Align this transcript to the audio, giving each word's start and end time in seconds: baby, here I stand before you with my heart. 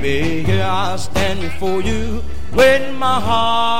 baby, 0.00 0.42
here 0.44 0.64
I 0.64 0.96
stand 0.96 1.40
before 1.40 1.82
you 1.82 2.22
with 2.52 2.94
my 2.96 3.20
heart. 3.20 3.79